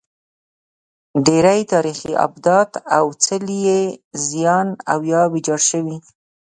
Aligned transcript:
ډېری 1.25 1.61
تاریخي 1.73 2.11
ابدات 2.25 2.71
او 2.97 3.05
څلي 3.25 3.57
یې 3.69 3.81
زیان 4.27 4.67
او 4.91 4.99
یا 5.11 5.21
ویجاړ 5.33 5.61
شوي. 5.69 5.97